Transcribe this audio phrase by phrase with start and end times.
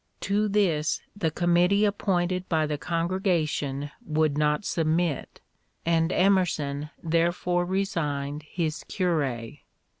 [0.21, 5.41] To this the committee appointed by the congregation would not submit,
[5.85, 9.59] and Emerson therefore resigned his cure.